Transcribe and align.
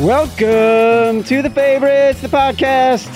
Welcome 0.00 1.22
to 1.22 1.40
the 1.40 1.50
favorites, 1.54 2.20
the 2.20 2.26
podcast 2.26 3.08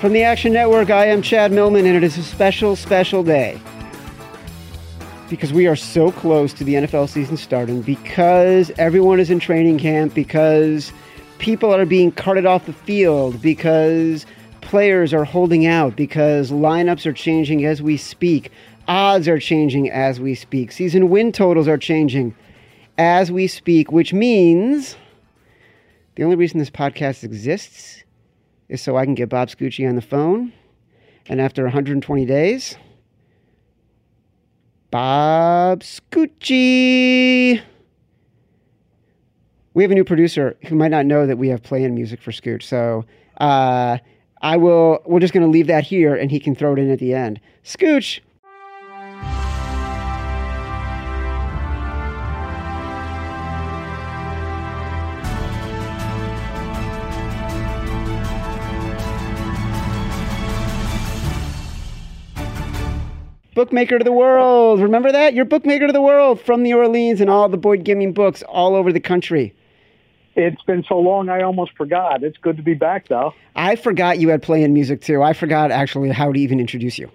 from 0.00 0.12
the 0.12 0.24
Action 0.24 0.52
Network. 0.52 0.90
I 0.90 1.06
am 1.06 1.22
Chad 1.22 1.52
Millman, 1.52 1.86
and 1.86 1.96
it 1.96 2.02
is 2.02 2.18
a 2.18 2.24
special, 2.24 2.74
special 2.74 3.22
day 3.22 3.60
because 5.30 5.52
we 5.52 5.68
are 5.68 5.76
so 5.76 6.10
close 6.10 6.52
to 6.54 6.64
the 6.64 6.74
NFL 6.74 7.08
season 7.08 7.36
starting. 7.36 7.82
Because 7.82 8.72
everyone 8.78 9.20
is 9.20 9.30
in 9.30 9.38
training 9.38 9.78
camp. 9.78 10.12
Because 10.12 10.92
people 11.38 11.72
are 11.72 11.86
being 11.86 12.10
carted 12.10 12.46
off 12.46 12.66
the 12.66 12.72
field. 12.72 13.40
Because 13.40 14.26
players 14.62 15.14
are 15.14 15.24
holding 15.24 15.66
out. 15.66 15.96
Because 15.96 16.50
lineups 16.50 17.06
are 17.06 17.12
changing 17.12 17.64
as 17.64 17.80
we 17.80 17.96
speak. 17.96 18.50
Odds 18.88 19.28
are 19.28 19.38
changing 19.38 19.90
as 19.90 20.20
we 20.20 20.34
speak. 20.34 20.72
Season 20.72 21.10
win 21.10 21.32
totals 21.32 21.68
are 21.68 21.78
changing 21.78 22.34
as 22.98 23.30
we 23.30 23.46
speak, 23.46 23.92
which 23.92 24.12
means 24.12 24.96
the 26.16 26.24
only 26.24 26.36
reason 26.36 26.58
this 26.58 26.70
podcast 26.70 27.22
exists 27.22 28.02
is 28.68 28.82
so 28.82 28.96
I 28.96 29.04
can 29.04 29.14
get 29.14 29.28
Bob 29.28 29.48
Scucci 29.48 29.88
on 29.88 29.94
the 29.94 30.02
phone. 30.02 30.52
And 31.28 31.40
after 31.40 31.62
120 31.62 32.24
days, 32.24 32.76
Bob 34.90 35.80
Scucci. 35.80 37.60
We 39.74 39.82
have 39.82 39.90
a 39.90 39.94
new 39.94 40.04
producer 40.04 40.56
who 40.66 40.74
might 40.74 40.90
not 40.90 41.04
know 41.04 41.26
that 41.26 41.36
we 41.36 41.48
have 41.48 41.62
playing 41.62 41.94
music 41.94 42.22
for 42.22 42.30
Scooch. 42.30 42.62
So 42.62 43.04
uh, 43.38 43.98
I 44.40 44.56
will. 44.56 45.00
We're 45.04 45.20
just 45.20 45.34
going 45.34 45.44
to 45.44 45.50
leave 45.50 45.66
that 45.66 45.84
here, 45.84 46.14
and 46.14 46.30
he 46.30 46.40
can 46.40 46.54
throw 46.54 46.72
it 46.72 46.78
in 46.78 46.90
at 46.90 46.98
the 46.98 47.12
end. 47.12 47.40
Scooch, 47.62 48.20
bookmaker 63.56 63.98
to 63.98 64.04
the 64.04 64.12
world. 64.12 64.80
Remember 64.80 65.10
that? 65.10 65.32
You're 65.32 65.46
bookmaker 65.46 65.86
to 65.86 65.92
the 65.92 66.02
world 66.02 66.38
from 66.38 66.62
New 66.62 66.76
Orleans 66.76 67.22
and 67.22 67.30
all 67.30 67.48
the 67.48 67.56
Boyd 67.56 67.84
Gaming 67.84 68.12
books 68.12 68.42
all 68.42 68.76
over 68.76 68.92
the 68.92 69.00
country. 69.00 69.54
It's 70.36 70.60
been 70.62 70.84
so 70.86 70.98
long, 70.98 71.30
I 71.30 71.40
almost 71.40 71.72
forgot. 71.72 72.22
It's 72.22 72.36
good 72.36 72.58
to 72.58 72.62
be 72.62 72.74
back, 72.74 73.08
though. 73.08 73.32
I 73.56 73.76
forgot 73.76 74.18
you 74.18 74.28
had 74.28 74.42
playing 74.42 74.74
music 74.74 75.00
too. 75.00 75.22
I 75.22 75.32
forgot 75.32 75.70
actually 75.70 76.10
how 76.10 76.30
to 76.30 76.38
even 76.38 76.60
introduce 76.60 76.98
you. 76.98 77.10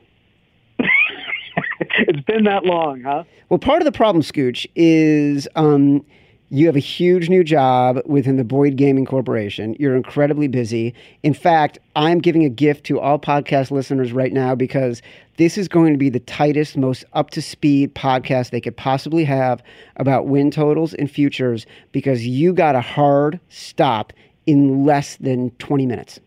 it's 0.79 2.21
been 2.21 2.45
that 2.45 2.65
long, 2.65 3.03
huh? 3.03 3.23
Well, 3.49 3.59
part 3.59 3.83
of 3.83 3.85
the 3.85 3.91
problem, 3.91 4.23
Scooch, 4.23 4.65
is 4.75 5.47
um, 5.55 6.03
you 6.49 6.65
have 6.65 6.75
a 6.75 6.79
huge 6.79 7.29
new 7.29 7.43
job 7.43 8.01
within 8.05 8.35
the 8.35 8.43
Boyd 8.43 8.75
Gaming 8.75 9.05
Corporation. 9.05 9.73
You're 9.79 9.95
incredibly 9.95 10.49
busy. 10.49 10.93
In 11.23 11.33
fact, 11.33 11.79
I'm 11.95 12.19
giving 12.19 12.43
a 12.43 12.49
gift 12.49 12.85
to 12.87 12.99
all 12.99 13.19
podcast 13.19 13.71
listeners 13.71 14.11
right 14.11 14.33
now 14.33 14.53
because 14.53 15.01
this 15.37 15.57
is 15.57 15.67
going 15.67 15.93
to 15.93 15.97
be 15.97 16.09
the 16.09 16.19
tightest, 16.19 16.77
most 16.77 17.05
up 17.13 17.29
to 17.31 17.41
speed 17.41 17.95
podcast 17.95 18.49
they 18.51 18.61
could 18.61 18.75
possibly 18.77 19.23
have 19.23 19.63
about 19.97 20.27
win 20.27 20.51
totals 20.51 20.93
and 20.93 21.09
futures 21.09 21.65
because 21.91 22.25
you 22.25 22.53
got 22.53 22.75
a 22.75 22.81
hard 22.81 23.39
stop 23.49 24.13
in 24.45 24.85
less 24.85 25.17
than 25.17 25.51
20 25.51 25.85
minutes. 25.85 26.19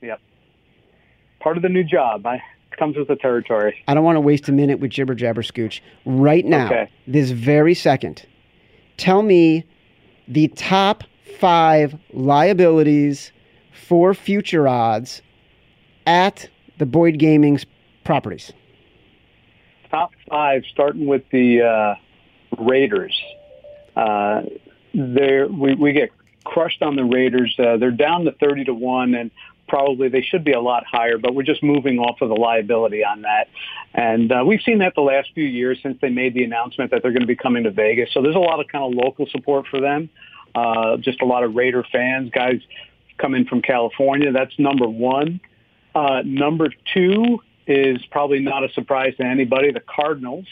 Yep. 0.00 0.20
Part 1.40 1.56
of 1.56 1.62
the 1.62 1.68
new 1.68 1.84
job. 1.84 2.26
I 2.26 2.42
comes 2.78 2.96
with 2.96 3.08
the 3.08 3.16
territory. 3.16 3.76
I 3.86 3.94
don't 3.94 4.02
want 4.02 4.16
to 4.16 4.20
waste 4.20 4.48
a 4.48 4.52
minute 4.52 4.80
with 4.80 4.90
jibber 4.90 5.14
jabber 5.14 5.42
scooch. 5.42 5.80
Right 6.04 6.44
now, 6.44 6.66
Okay. 6.66 6.88
this 7.06 7.30
very 7.30 7.74
second, 7.74 8.24
tell 8.96 9.22
me 9.22 9.64
the 10.26 10.48
top 10.48 11.04
five 11.38 11.94
liabilities 12.12 13.30
for 13.72 14.14
future 14.14 14.66
odds 14.66 15.22
at 16.06 16.48
the 16.78 16.86
Boyd 16.86 17.18
Gaming's 17.18 17.66
properties. 18.04 18.52
Top 19.90 20.12
five, 20.28 20.62
starting 20.72 21.06
with 21.06 21.22
the 21.30 21.62
uh, 21.62 21.94
Raiders. 22.58 23.20
Uh, 23.94 24.42
they're, 24.94 25.46
we, 25.46 25.74
we 25.74 25.92
get 25.92 26.10
crushed 26.44 26.82
on 26.82 26.96
the 26.96 27.04
Raiders. 27.04 27.54
Uh, 27.58 27.76
they're 27.76 27.90
down 27.90 28.24
to 28.24 28.32
30 28.32 28.64
to 28.64 28.74
1, 28.74 29.14
and 29.14 29.30
probably 29.68 30.08
they 30.08 30.22
should 30.22 30.44
be 30.44 30.52
a 30.52 30.60
lot 30.60 30.84
higher, 30.86 31.18
but 31.18 31.34
we're 31.34 31.42
just 31.42 31.62
moving 31.62 31.98
off 31.98 32.20
of 32.20 32.28
the 32.28 32.34
liability 32.34 33.04
on 33.04 33.22
that. 33.22 33.48
And 33.94 34.32
uh, 34.32 34.42
we've 34.46 34.60
seen 34.62 34.78
that 34.78 34.94
the 34.94 35.02
last 35.02 35.30
few 35.34 35.44
years 35.44 35.78
since 35.82 35.98
they 36.00 36.10
made 36.10 36.34
the 36.34 36.44
announcement 36.44 36.90
that 36.90 37.02
they're 37.02 37.12
going 37.12 37.22
to 37.22 37.26
be 37.26 37.36
coming 37.36 37.64
to 37.64 37.70
Vegas. 37.70 38.10
So 38.12 38.22
there's 38.22 38.36
a 38.36 38.40
lot 38.40 38.60
of 38.60 38.68
kind 38.68 38.84
of 38.84 38.92
local 38.92 39.26
support 39.26 39.66
for 39.70 39.80
them. 39.80 40.10
Uh, 40.54 40.98
just 40.98 41.22
a 41.22 41.24
lot 41.24 41.44
of 41.44 41.54
Raider 41.54 41.84
fans, 41.90 42.30
guys 42.30 42.60
coming 43.18 43.46
from 43.46 43.62
California. 43.62 44.32
That's 44.32 44.52
number 44.58 44.86
one. 44.86 45.40
Uh, 45.94 46.22
number 46.24 46.68
two 46.94 47.40
is 47.72 48.04
probably 48.10 48.40
not 48.40 48.64
a 48.64 48.72
surprise 48.72 49.14
to 49.16 49.24
anybody. 49.24 49.72
The 49.72 49.80
Cardinals 49.80 50.46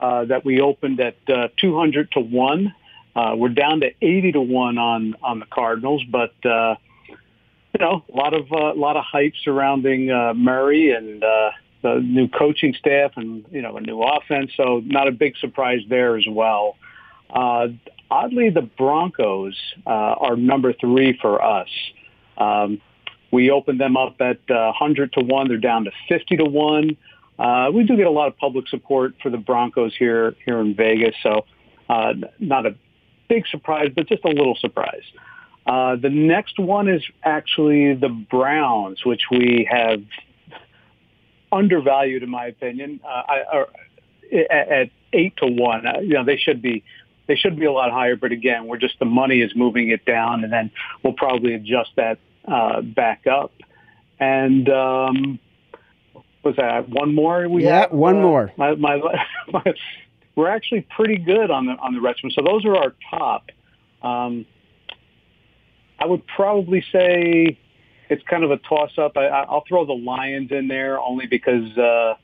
uh, 0.00 0.24
that 0.26 0.44
we 0.44 0.60
opened 0.60 1.00
at 1.00 1.16
uh, 1.28 1.48
200 1.58 2.12
to 2.12 2.20
one. 2.20 2.74
Uh, 3.16 3.34
we're 3.36 3.48
down 3.48 3.80
to 3.80 3.90
80 4.00 4.32
to 4.32 4.40
one 4.40 4.78
on 4.78 5.16
on 5.22 5.40
the 5.40 5.46
Cardinals, 5.46 6.04
but 6.04 6.34
uh, 6.44 6.76
you 7.08 7.80
know 7.80 8.04
a 8.12 8.16
lot 8.16 8.34
of 8.34 8.50
a 8.50 8.78
lot 8.78 8.96
of 8.96 9.04
hype 9.04 9.34
surrounding 9.42 10.10
uh, 10.10 10.34
Murray 10.34 10.92
and 10.92 11.24
uh, 11.24 11.50
the 11.82 11.94
new 12.00 12.28
coaching 12.28 12.74
staff 12.74 13.12
and 13.16 13.44
you 13.50 13.62
know 13.62 13.76
a 13.76 13.80
new 13.80 14.02
offense. 14.02 14.52
So 14.56 14.82
not 14.84 15.08
a 15.08 15.12
big 15.12 15.36
surprise 15.38 15.80
there 15.88 16.16
as 16.16 16.26
well. 16.28 16.76
Uh, 17.30 17.68
oddly, 18.10 18.50
the 18.50 18.62
Broncos 18.62 19.56
uh, 19.86 19.90
are 19.90 20.36
number 20.36 20.72
three 20.72 21.18
for 21.20 21.42
us. 21.42 21.68
Um, 22.36 22.80
we 23.30 23.50
opened 23.50 23.80
them 23.80 23.96
up 23.96 24.20
at 24.20 24.38
uh, 24.50 24.72
100 24.78 25.12
to 25.14 25.20
1. 25.20 25.48
They're 25.48 25.58
down 25.58 25.84
to 25.84 25.90
50 26.08 26.36
to 26.38 26.44
1. 26.44 26.96
Uh, 27.38 27.70
we 27.72 27.84
do 27.84 27.96
get 27.96 28.06
a 28.06 28.10
lot 28.10 28.28
of 28.28 28.36
public 28.36 28.68
support 28.68 29.14
for 29.22 29.30
the 29.30 29.36
Broncos 29.36 29.94
here 29.96 30.34
here 30.44 30.58
in 30.60 30.74
Vegas, 30.74 31.14
so 31.22 31.44
uh, 31.88 32.14
not 32.40 32.66
a 32.66 32.74
big 33.28 33.46
surprise, 33.46 33.90
but 33.94 34.08
just 34.08 34.24
a 34.24 34.28
little 34.28 34.56
surprise. 34.56 35.04
Uh, 35.66 35.96
the 35.96 36.10
next 36.10 36.58
one 36.58 36.88
is 36.88 37.02
actually 37.22 37.94
the 37.94 38.08
Browns, 38.08 39.04
which 39.04 39.22
we 39.30 39.68
have 39.70 40.02
undervalued, 41.52 42.22
in 42.22 42.30
my 42.30 42.46
opinion, 42.46 43.00
uh, 43.04 43.08
I, 43.08 43.42
or, 43.52 43.68
at, 44.50 44.90
eight 45.12 45.36
to 45.38 45.46
one. 45.46 45.86
Uh, 45.86 46.00
you 46.00 46.14
know, 46.14 46.24
they 46.24 46.36
should 46.36 46.60
be 46.60 46.84
they 47.28 47.36
should 47.36 47.56
be 47.58 47.66
a 47.66 47.72
lot 47.72 47.92
higher, 47.92 48.16
but 48.16 48.32
again, 48.32 48.66
we're 48.66 48.78
just 48.78 48.98
the 48.98 49.04
money 49.04 49.40
is 49.42 49.54
moving 49.54 49.90
it 49.90 50.04
down, 50.04 50.42
and 50.42 50.52
then 50.52 50.70
we'll 51.04 51.12
probably 51.12 51.54
adjust 51.54 51.90
that 51.96 52.18
uh, 52.46 52.80
back 52.80 53.26
up. 53.26 53.52
And 54.18 54.68
um, 54.70 55.38
was 56.42 56.56
that 56.56 56.88
one 56.88 57.14
more? 57.14 57.48
We 57.48 57.64
Yeah, 57.64 57.82
have? 57.82 57.92
one 57.92 58.16
Uh, 58.18 58.22
more. 58.22 58.52
My, 58.56 58.74
my, 58.74 58.96
my, 59.52 59.62
we're 60.34 60.48
actually 60.48 60.86
pretty 60.96 61.18
good 61.18 61.50
on 61.50 61.66
the 61.66 61.72
on 61.72 61.94
the 61.94 62.00
Redskins. 62.00 62.34
So 62.34 62.42
those 62.44 62.64
are 62.64 62.74
our 62.76 62.94
top. 63.10 63.50
Um, 64.02 64.46
I 66.00 66.06
would 66.06 66.26
probably 66.26 66.82
say 66.92 67.58
it's 68.08 68.22
kind 68.24 68.44
of 68.44 68.50
a 68.52 68.56
toss-up. 68.58 69.16
I, 69.16 69.26
I'll 69.26 69.64
throw 69.68 69.84
the 69.84 69.92
Lions 69.92 70.50
in 70.50 70.68
there 70.68 70.98
only 70.98 71.26
because 71.26 71.76
uh, 71.76 72.14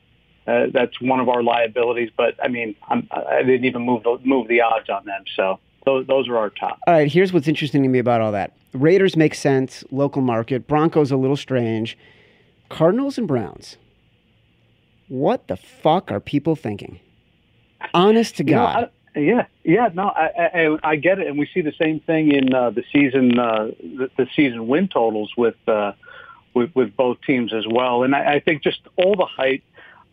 uh, 0.47 0.67
that's 0.71 0.99
one 1.01 1.19
of 1.19 1.29
our 1.29 1.43
liabilities. 1.43 2.09
But 2.15 2.35
I 2.43 2.47
mean, 2.47 2.75
I'm, 2.89 3.07
I 3.11 3.43
didn't 3.43 3.65
even 3.65 3.81
move 3.83 4.03
the, 4.03 4.17
move 4.23 4.47
the 4.47 4.61
odds 4.61 4.89
on 4.89 5.05
them, 5.05 5.23
so 5.35 5.59
those, 5.85 6.07
those 6.07 6.27
are 6.27 6.37
our 6.37 6.49
top. 6.49 6.79
All 6.87 6.93
right, 6.93 7.11
here's 7.11 7.33
what's 7.33 7.47
interesting 7.47 7.83
to 7.83 7.89
me 7.89 7.99
about 7.99 8.21
all 8.21 8.31
that. 8.31 8.53
Raiders 8.73 9.15
make 9.15 9.35
sense, 9.35 9.83
local 9.91 10.21
market. 10.21 10.67
Broncos 10.67 11.11
a 11.11 11.17
little 11.17 11.37
strange. 11.37 11.97
Cardinals 12.69 13.17
and 13.17 13.27
Browns. 13.27 13.77
What 15.07 15.47
the 15.47 15.55
fuck 15.55 16.11
are 16.11 16.19
people 16.19 16.55
thinking? 16.55 16.99
Honest 17.93 18.37
to 18.37 18.43
You 18.43 18.51
know, 18.55 18.57
God. 18.57 18.83
I- 18.85 18.89
yeah, 19.17 19.45
yeah, 19.63 19.89
no, 19.93 20.09
I, 20.09 20.27
I, 20.53 20.77
I 20.83 20.95
get 20.97 21.19
it, 21.19 21.27
and 21.27 21.37
we 21.39 21.47
see 21.53 21.61
the 21.61 21.71
same 21.81 22.01
thing 22.01 22.33
in 22.33 22.53
uh, 22.53 22.71
the 22.71 22.83
season, 22.91 23.39
uh, 23.39 23.67
the, 23.79 24.09
the 24.17 24.27
season 24.35 24.67
win 24.67 24.89
totals 24.89 25.31
with, 25.37 25.55
uh, 25.69 25.93
with 26.53 26.75
with 26.75 26.97
both 26.97 27.19
teams 27.25 27.53
as 27.53 27.63
well. 27.65 28.03
And 28.03 28.13
I, 28.13 28.33
I 28.33 28.39
think 28.41 28.61
just 28.61 28.79
all 28.97 29.15
the 29.15 29.25
hype 29.25 29.63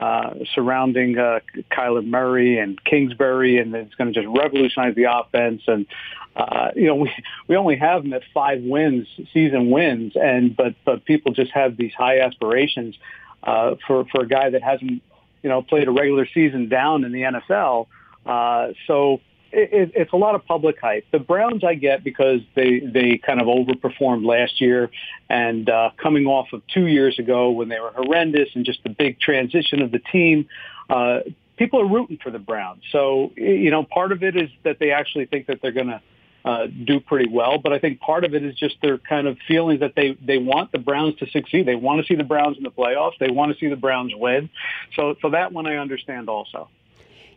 uh, 0.03 0.35
surrounding 0.53 1.17
uh, 1.17 1.39
Kyler 1.71 2.05
Murray 2.05 2.59
and 2.59 2.83
Kingsbury, 2.83 3.59
and 3.59 3.73
it's 3.73 3.95
going 3.95 4.13
to 4.13 4.21
just 4.21 4.37
revolutionize 4.37 4.97
the 4.97 5.05
offense. 5.05 5.63
And 5.69 5.87
uh, 6.35 6.71
you 6.75 6.87
know, 6.87 6.95
we 7.05 7.13
we 7.47 7.57
only 7.57 7.77
have 7.77 8.03
them 8.03 8.13
at 8.13 8.23
five 8.35 8.63
wins, 8.63 9.07
season 9.33 9.71
wins, 9.71 10.15
and 10.17 10.57
but 10.57 10.75
but 10.85 11.05
people 11.05 11.33
just 11.33 11.53
have 11.53 11.77
these 11.77 11.93
high 11.95 12.19
aspirations 12.19 12.97
uh, 13.45 13.77
for 13.87 14.05
for 14.07 14.23
a 14.23 14.27
guy 14.27 14.51
that 14.51 14.63
hasn't 14.63 15.03
you 15.45 15.49
know 15.49 15.63
played 15.63 15.87
a 15.87 15.93
regular 15.93 16.27
season 16.35 16.69
down 16.69 17.05
in 17.05 17.13
the 17.13 17.23
NFL. 17.23 17.87
Uh, 18.27 18.73
so 18.89 19.21
it, 19.53 19.73
it, 19.73 19.93
it's 19.95 20.13
a 20.13 20.17
lot 20.17 20.35
of 20.35 20.45
public 20.47 20.81
hype. 20.81 21.05
The 21.13 21.19
Browns 21.19 21.63
I 21.65 21.75
get 21.75 22.03
because 22.03 22.41
they 22.55 22.81
they 22.81 23.19
kind 23.19 23.41
of 23.41 23.47
overperformed 23.47 24.25
last 24.25 24.61
year, 24.61 24.91
and 25.29 25.69
uh, 25.69 25.91
coming 26.03 26.27
off 26.27 26.53
of 26.53 26.63
two 26.69 26.87
years 26.87 27.19
ago 27.19 27.51
when 27.51 27.69
they 27.69 27.79
were 27.79 27.93
horrendous, 27.93 28.49
and 28.55 28.65
just 28.65 28.83
the 28.83 28.91
big 28.91 29.21
transition 29.21 29.83
of 29.83 29.91
the 29.91 29.99
team. 29.99 30.49
Uh, 30.89 31.21
people 31.57 31.81
are 31.81 31.89
rooting 31.89 32.19
for 32.23 32.31
the 32.31 32.39
Browns. 32.39 32.83
So 32.91 33.33
you 33.37 33.71
know, 33.71 33.85
part 33.85 34.13
of 34.13 34.23
it 34.23 34.37
is 34.37 34.51
that 34.65 34.79
they 34.79 34.91
actually 34.91 35.27
think 35.27 35.47
that 35.47 35.61
they're 35.63 35.73
going 35.73 35.89
to 35.89 36.01
uh, 36.45 36.67
do 36.67 36.99
pretty 37.01 37.31
well. 37.31 37.59
But 37.59 37.73
I 37.73 37.79
think 37.79 38.01
part 38.01 38.25
of 38.25 38.35
it 38.35 38.45
is 38.45 38.55
just 38.55 38.77
their 38.83 38.99
kind 38.99 39.27
of 39.27 39.39
feeling 39.47 39.81
that 39.81 39.95
they 39.95 40.17
they 40.25 40.39
want 40.39 40.73
the 40.73 40.79
Browns 40.79 41.17
to 41.17 41.27
succeed. 41.27 41.67
They 41.67 41.77
want 41.77 42.01
to 42.01 42.07
see 42.07 42.17
the 42.17 42.25
Browns 42.25 42.57
in 42.57 42.63
the 42.63 42.71
playoffs. 42.71 43.19
They 43.21 43.31
want 43.31 43.53
to 43.53 43.59
see 43.59 43.69
the 43.69 43.77
Browns 43.77 44.13
win. 44.15 44.51
So 44.97 45.15
so 45.23 45.31
that 45.31 45.53
one 45.53 45.67
I 45.67 45.77
understand 45.77 46.29
also. 46.29 46.69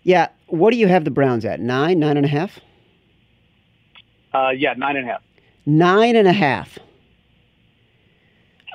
Yeah. 0.06 0.30
What 0.48 0.72
do 0.72 0.78
you 0.78 0.88
have 0.88 1.04
the 1.04 1.12
Browns 1.12 1.44
at? 1.44 1.60
Nine, 1.60 2.00
nine 2.00 2.16
and 2.16 2.26
a 2.26 2.30
half? 2.30 2.60
Uh, 4.34 4.52
yeah, 4.52 4.74
nine 4.78 4.96
and 4.96 5.10
a 5.10 5.12
half. 5.12 5.22
Nine 5.66 6.16
and 6.16 6.28
a 6.28 6.34
half. 6.34 6.78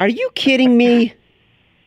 Are 0.00 0.08
you 0.08 0.30
kidding 0.34 0.76
me? 0.76 1.14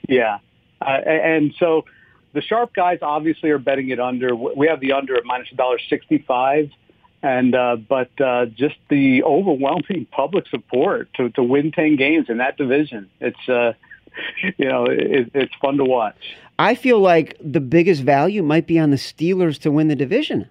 Yeah, 0.10 0.40
uh, 0.82 1.00
and 1.06 1.54
so 1.58 1.86
the 2.34 2.42
sharp 2.42 2.74
guys 2.74 3.00
obviously 3.02 3.52
are 3.52 3.58
betting 3.58 3.88
it 3.88 4.02
under. 4.02 4.36
We 4.36 4.68
have 4.68 4.82
the 4.82 4.92
under 4.92 5.16
at 5.16 5.24
minus 5.24 5.48
a 5.54 5.56
dollar 5.56 5.80
sixty-five, 5.80 6.72
and 7.22 7.56
uh, 7.56 7.78
but 7.78 8.10
uh, 8.20 8.48
just 8.48 8.76
the 8.90 9.24
overwhelming 9.24 10.06
public 10.12 10.46
support 10.50 11.08
to 11.14 11.30
to 11.30 11.42
win 11.42 11.72
ten 11.72 11.96
games 11.96 12.26
in 12.28 12.40
that 12.40 12.58
division. 12.58 13.10
It's 13.22 13.48
uh, 13.48 13.74
you 14.58 14.70
know 14.70 14.86
it, 14.86 15.32
it's 15.34 15.54
fun 15.62 15.78
to 15.78 15.86
watch. 15.86 16.18
I 16.60 16.76
feel 16.76 17.00
like 17.00 17.38
the 17.44 17.60
biggest 17.60 18.04
value 18.04 18.44
might 18.44 18.68
be 18.68 18.78
on 18.78 18.92
the 18.92 18.98
Steelers 18.98 19.60
to 19.62 19.72
win 19.72 19.88
the 19.88 19.96
division. 19.96 20.50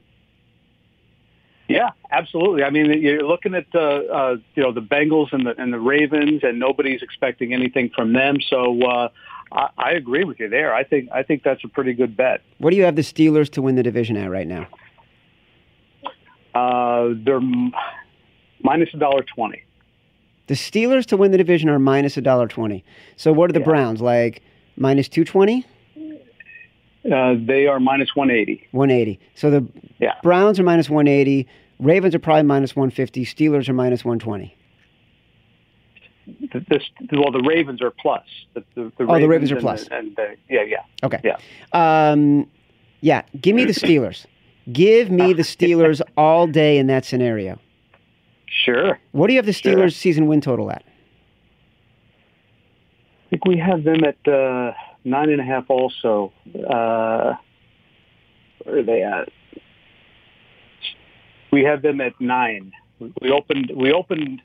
Yeah, 1.69 1.91
absolutely. 2.11 2.65
I 2.65 2.71
mean, 2.71 3.01
you're 3.01 3.27
looking 3.27 3.55
at 3.55 3.67
uh, 3.75 3.79
uh, 3.79 4.37
you 4.55 4.63
know 4.63 4.73
the 4.73 4.83
Bengals 4.83 5.33
and 5.33 5.47
the 5.47 5.55
and 5.61 5.73
the 5.73 5.79
Ravens, 5.79 6.41
and 6.43 6.59
nobody's 6.59 7.03
expecting 7.03 7.55
anything 7.55 7.91
from 7.95 8.13
them. 8.13 8.39
So 8.41 8.81
uh, 8.83 9.09
I, 9.53 9.69
I 9.79 9.91
agree 9.93 10.25
with 10.25 10.41
you 10.41 10.49
there. 10.49 10.75
I 10.75 10.85
think 10.85 11.09
I 11.13 11.23
think 11.23 11.43
that's 11.43 11.65
a 11.65 11.69
pretty 11.69 11.95
good 11.95 12.17
bet. 12.17 12.43
What 12.59 12.71
do 12.71 12.77
you 12.77 12.85
have 12.85 12.97
the 12.97 13.03
Steelers 13.03 13.51
to 13.53 13.63
win 13.63 13.77
the 13.77 13.83
division 13.83 14.17
at 14.17 14.31
right 14.31 14.47
now? 14.47 14.67
Uh, 16.55 17.15
they're 17.25 17.41
minus 18.61 18.91
a 18.93 18.99
dollar 18.99 19.25
twenty. 19.35 19.63
The 20.53 20.59
Steelers 20.59 21.07
to 21.07 21.17
win 21.17 21.31
the 21.31 21.39
division 21.39 21.71
are 21.71 21.79
minus 21.79 22.19
a 22.19 22.21
dollar 22.21 22.47
twenty. 22.47 22.85
So 23.17 23.33
what 23.33 23.49
are 23.49 23.55
the 23.55 23.61
Yeah. 23.61 23.65
Browns 23.65 24.03
like? 24.03 24.43
Minus 24.77 25.09
two 25.09 25.25
twenty, 25.25 25.65
Uh, 27.11 27.37
they 27.39 27.67
are 27.67 27.81
minus 27.81 28.15
one 28.15 28.31
eighty. 28.31 28.69
one 28.73 28.91
eighty. 28.91 29.19
So 29.35 29.51
the 29.51 29.67
Yeah. 29.99 30.13
Browns 30.23 30.61
are 30.61 30.63
minus 30.63 30.91
one 30.91 31.09
eighty. 31.09 31.47
Ravens 31.79 32.15
are 32.15 32.19
probably 32.19 32.43
minus 32.43 32.77
one 32.77 32.91
fifty. 32.91 33.25
Steelers 33.25 33.67
are 33.71 33.73
minus 33.73 34.05
one 34.05 34.19
twenty. 34.19 34.55
The, 36.53 36.61
this, 36.69 36.83
well, 37.11 37.33
the 37.33 37.41
Ravens 37.49 37.81
are 37.81 37.91
plus. 37.91 38.27
The, 38.53 38.63
the, 38.75 38.93
the 38.99 39.07
Oh, 39.09 39.19
the 39.19 39.29
Ravens 39.29 39.53
are 39.53 39.55
and 39.55 39.63
plus. 39.63 39.89
and 39.91 40.15
the, 40.17 40.37
yeah, 40.51 40.65
yeah, 40.65 40.83
Okay. 41.03 41.19
yeah. 41.25 41.39
Um, 42.11 42.47
yeah. 43.01 43.23
Give 43.41 43.57
me 43.57 43.65
the 43.65 43.73
Steelers. 43.87 44.27
Give 44.71 45.11
me 45.11 45.33
the 45.33 45.45
Steelers 45.45 46.03
all 46.19 46.47
day 46.47 46.77
in 46.77 46.89
that 46.89 47.07
scenario. 47.07 47.59
Sure. 48.65 48.99
What 49.13 49.27
do 49.29 49.33
you 49.33 49.39
have 49.39 49.47
the 49.47 49.53
Sure. 49.53 49.75
Steelers 49.75 49.95
season 49.95 50.27
win 50.27 50.41
total 50.41 50.71
at? 50.71 50.85
I 53.27 53.31
think 53.31 53.45
we 53.47 53.57
have 53.59 53.83
them 53.83 54.05
at 54.05 54.29
uh, 54.31 54.73
nine 55.05 55.31
and 55.31 55.41
a 55.41 55.45
half. 55.45 55.71
Also, 55.71 56.33
uh, 56.55 57.35
where 58.65 58.79
are 58.79 58.83
they 58.83 59.03
at? 59.03 59.31
We 61.51 61.65
have 61.65 61.83
them 61.83 62.01
at 62.01 62.13
nine. 62.21 62.73
We 63.01 63.31
opened. 63.31 63.73
We 63.75 63.93
opened. 63.93 64.43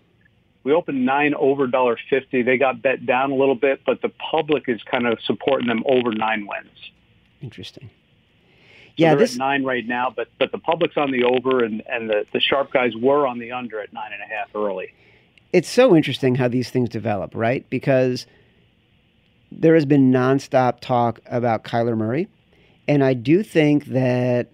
We 0.64 0.74
opened 0.74 1.06
nine 1.06 1.34
over 1.36 1.68
dollar 1.68 1.98
fifty. 2.10 2.42
They 2.42 2.58
got 2.58 2.82
bet 2.82 3.06
down 3.06 3.32
a 3.32 3.36
little 3.36 3.56
bit, 3.56 3.82
but 3.86 4.02
the 4.02 4.10
public 4.32 4.64
is 4.68 4.82
kind 4.84 5.06
of 5.06 5.20
supporting 5.26 5.68
them 5.68 5.84
over 5.86 6.12
nine 6.14 6.48
wins. 6.48 6.92
Interesting. 7.42 7.90
Yeah, 8.98 9.12
they're 9.12 9.20
this 9.20 9.34
at 9.34 9.40
nine 9.40 9.64
right 9.64 9.88
now, 9.88 10.12
but 10.16 10.28
but 10.40 10.52
the 10.52 10.58
public's 10.58 10.98
on 10.98 11.12
the 11.12 11.24
over, 11.24 11.64
and 11.64 11.84
and 11.88 12.10
the 12.10 12.26
the 12.34 12.40
sharp 12.42 12.72
guys 12.72 12.96
were 12.96 13.26
on 13.26 13.40
the 13.40 13.52
under 13.52 13.80
at 13.80 13.94
nine 13.94 14.12
and 14.12 14.22
a 14.22 14.26
half 14.26 14.54
early. 14.56 14.94
it's 15.54 15.70
so 15.70 15.96
interesting 15.96 16.36
how 16.36 16.48
these 16.48 16.70
things 16.70 16.90
develop, 16.90 17.34
right? 17.34 17.68
Because 17.70 18.26
there 19.52 19.76
has 19.76 19.86
been 19.86 20.12
nonstop 20.12 20.80
talk 20.82 21.22
about 21.28 21.64
Kyler 21.64 21.98
Murray, 21.98 22.28
and 22.88 23.04
I 23.04 23.14
do 23.14 23.44
think 23.44 23.86
that 23.86 24.52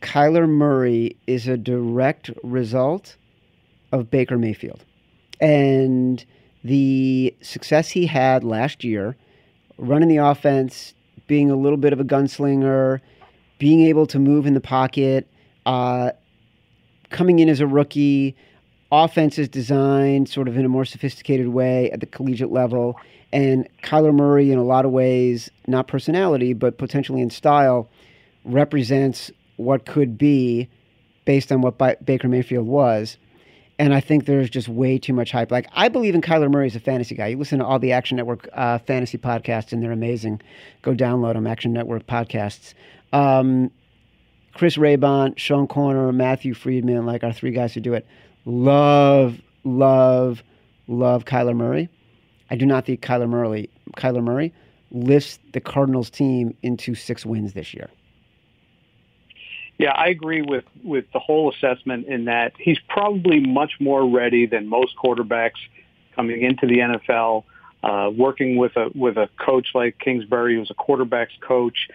Kyler 0.00 0.48
Murray 0.48 1.16
is 1.26 1.48
a 1.48 1.56
direct 1.56 2.30
result 2.42 3.16
of 3.90 4.10
Baker 4.10 4.38
Mayfield 4.38 4.84
and 5.40 6.24
the 6.62 7.34
success 7.42 7.90
he 7.90 8.06
had 8.06 8.44
last 8.44 8.84
year, 8.84 9.16
running 9.76 10.08
the 10.08 10.18
offense, 10.18 10.94
being 11.26 11.50
a 11.50 11.56
little 11.56 11.76
bit 11.76 11.92
of 11.92 11.98
a 11.98 12.04
gunslinger, 12.04 13.00
being 13.62 13.82
able 13.82 14.08
to 14.08 14.18
move 14.18 14.44
in 14.44 14.54
the 14.54 14.60
pocket, 14.60 15.28
uh, 15.66 16.10
coming 17.10 17.38
in 17.38 17.48
as 17.48 17.60
a 17.60 17.66
rookie 17.66 18.34
offense 18.90 19.38
is 19.38 19.48
designed 19.48 20.28
sort 20.28 20.48
of 20.48 20.56
in 20.56 20.64
a 20.64 20.68
more 20.68 20.84
sophisticated 20.84 21.46
way 21.46 21.88
at 21.92 22.00
the 22.00 22.06
collegiate 22.06 22.50
level. 22.50 22.98
And 23.32 23.68
Kyler 23.84 24.12
Murray, 24.12 24.50
in 24.50 24.58
a 24.58 24.64
lot 24.64 24.84
of 24.84 24.90
ways, 24.90 25.48
not 25.68 25.86
personality, 25.86 26.54
but 26.54 26.76
potentially 26.76 27.20
in 27.20 27.30
style, 27.30 27.88
represents 28.44 29.30
what 29.58 29.86
could 29.86 30.18
be 30.18 30.68
based 31.24 31.52
on 31.52 31.60
what 31.60 31.78
Baker 32.04 32.26
Mayfield 32.26 32.66
was. 32.66 33.16
And 33.78 33.94
I 33.94 34.00
think 34.00 34.26
there's 34.26 34.50
just 34.50 34.66
way 34.66 34.98
too 34.98 35.12
much 35.12 35.30
hype. 35.30 35.52
Like, 35.52 35.68
I 35.72 35.88
believe 35.88 36.16
in 36.16 36.20
Kyler 36.20 36.50
Murray 36.50 36.66
as 36.66 36.74
a 36.74 36.80
fantasy 36.80 37.14
guy. 37.14 37.28
You 37.28 37.36
listen 37.36 37.60
to 37.60 37.64
all 37.64 37.78
the 37.78 37.92
Action 37.92 38.16
Network 38.16 38.48
uh, 38.54 38.78
fantasy 38.78 39.18
podcasts, 39.18 39.72
and 39.72 39.80
they're 39.80 39.92
amazing. 39.92 40.40
Go 40.82 40.94
download 40.94 41.34
them, 41.34 41.46
Action 41.46 41.72
Network 41.72 42.08
podcasts. 42.08 42.74
Um, 43.12 43.70
Chris 44.54 44.76
Raybon, 44.76 45.38
Sean 45.38 45.66
Koerner, 45.66 46.14
Matthew 46.14 46.54
Freedman, 46.54 47.06
like 47.06 47.24
our 47.24 47.32
three 47.32 47.52
guys 47.52 47.74
who 47.74 47.80
do 47.80 47.94
it, 47.94 48.06
love, 48.44 49.40
love, 49.64 50.42
love 50.88 51.24
Kyler 51.24 51.56
Murray. 51.56 51.88
I 52.50 52.56
do 52.56 52.66
not 52.66 52.84
think 52.84 53.00
Kyler 53.00 53.28
Murray, 53.28 53.70
Kyler 53.96 54.22
Murray 54.22 54.52
lifts 54.90 55.38
the 55.52 55.60
Cardinals 55.60 56.10
team 56.10 56.54
into 56.62 56.94
six 56.94 57.24
wins 57.24 57.54
this 57.54 57.72
year. 57.72 57.88
Yeah, 59.78 59.92
I 59.92 60.08
agree 60.08 60.42
with 60.42 60.64
with 60.84 61.06
the 61.12 61.18
whole 61.18 61.50
assessment 61.52 62.06
in 62.06 62.26
that 62.26 62.52
he's 62.58 62.78
probably 62.88 63.40
much 63.40 63.72
more 63.80 64.08
ready 64.08 64.46
than 64.46 64.68
most 64.68 64.94
quarterbacks 64.96 65.58
coming 66.14 66.42
into 66.42 66.66
the 66.66 66.78
NFL. 66.78 67.44
Uh, 67.82 68.10
working 68.14 68.56
with 68.56 68.76
a 68.76 68.90
with 68.94 69.16
a 69.16 69.28
coach 69.40 69.68
like 69.74 69.98
Kingsbury, 69.98 70.54
who's 70.54 70.70
a 70.70 70.74
quarterbacks 70.74 71.40
coach, 71.40 71.88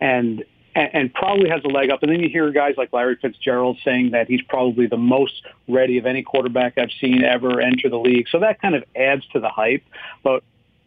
and 0.00 0.44
and, 0.74 0.90
and 0.92 1.14
probably 1.14 1.48
has 1.50 1.62
a 1.64 1.68
leg 1.68 1.90
up. 1.90 2.02
And 2.02 2.12
then 2.12 2.20
you 2.20 2.28
hear 2.28 2.50
guys 2.50 2.74
like 2.76 2.92
Larry 2.92 3.16
Fitzgerald 3.16 3.78
saying 3.84 4.10
that 4.12 4.28
he's 4.28 4.42
probably 4.42 4.86
the 4.86 4.96
most 4.96 5.42
ready 5.68 5.98
of 5.98 6.06
any 6.06 6.22
quarterback 6.22 6.78
I've 6.78 6.92
seen 7.00 7.24
ever 7.24 7.60
enter 7.60 7.88
the 7.88 7.98
league. 7.98 8.26
So 8.30 8.40
that 8.40 8.60
kind 8.60 8.74
of 8.74 8.84
adds 8.94 9.26
to 9.32 9.40
the 9.40 9.48
hype. 9.48 9.82
But 10.22 10.42